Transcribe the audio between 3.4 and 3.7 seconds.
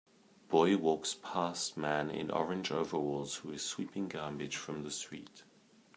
is